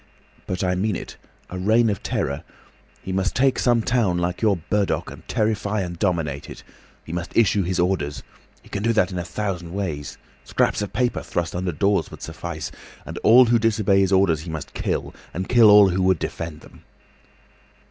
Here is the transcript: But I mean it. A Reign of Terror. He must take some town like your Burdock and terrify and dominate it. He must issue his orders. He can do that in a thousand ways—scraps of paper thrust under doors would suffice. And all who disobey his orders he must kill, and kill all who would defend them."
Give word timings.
But 0.47 0.63
I 0.63 0.73
mean 0.73 0.95
it. 0.95 1.15
A 1.51 1.59
Reign 1.59 1.87
of 1.87 2.01
Terror. 2.01 2.43
He 3.03 3.11
must 3.13 3.35
take 3.35 3.59
some 3.59 3.83
town 3.83 4.17
like 4.17 4.41
your 4.41 4.57
Burdock 4.57 5.11
and 5.11 5.27
terrify 5.27 5.81
and 5.81 5.99
dominate 5.99 6.49
it. 6.49 6.63
He 7.05 7.13
must 7.13 7.37
issue 7.37 7.61
his 7.61 7.79
orders. 7.79 8.23
He 8.63 8.69
can 8.69 8.81
do 8.81 8.93
that 8.93 9.11
in 9.11 9.19
a 9.19 9.23
thousand 9.23 9.73
ways—scraps 9.73 10.81
of 10.81 10.91
paper 10.91 11.21
thrust 11.21 11.55
under 11.55 11.71
doors 11.71 12.09
would 12.09 12.23
suffice. 12.23 12.71
And 13.05 13.19
all 13.19 13.45
who 13.45 13.59
disobey 13.59 13.99
his 13.99 14.11
orders 14.11 14.41
he 14.41 14.49
must 14.49 14.73
kill, 14.73 15.13
and 15.35 15.47
kill 15.47 15.69
all 15.69 15.89
who 15.89 16.01
would 16.01 16.17
defend 16.17 16.61
them." 16.61 16.83